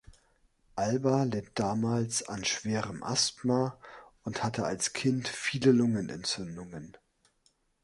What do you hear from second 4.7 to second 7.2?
Kind viele Lungenentzündungen.